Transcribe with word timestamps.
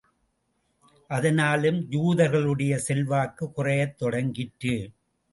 அதனாலும், 1.07 1.91
யூதர்களுடைய 1.91 2.75
செல்வாக்குக் 2.75 3.55
குறையத் 3.55 4.01
தொடங்கிற்று. 4.01 4.93